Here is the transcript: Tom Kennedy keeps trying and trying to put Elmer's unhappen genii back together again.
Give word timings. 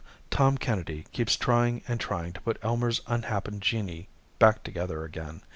Tom 0.31 0.57
Kennedy 0.57 1.05
keeps 1.11 1.35
trying 1.37 1.83
and 1.87 1.99
trying 1.99 2.33
to 2.33 2.41
put 2.41 2.57
Elmer's 2.63 3.01
unhappen 3.05 3.59
genii 3.59 4.09
back 4.39 4.63
together 4.63 5.03
again. 5.03 5.41